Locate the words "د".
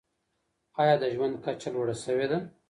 1.01-1.03